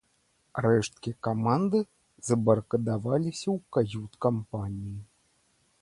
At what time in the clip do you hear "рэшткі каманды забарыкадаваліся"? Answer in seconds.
0.65-3.45